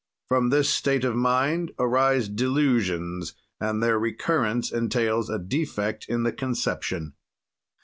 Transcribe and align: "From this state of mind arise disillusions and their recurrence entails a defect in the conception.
"From 0.29 0.49
this 0.49 0.67
state 0.67 1.03
of 1.05 1.15
mind 1.15 1.73
arise 1.77 2.27
disillusions 2.27 3.35
and 3.59 3.83
their 3.83 3.99
recurrence 3.99 4.71
entails 4.71 5.29
a 5.29 5.37
defect 5.37 6.07
in 6.09 6.23
the 6.23 6.33
conception. 6.33 7.13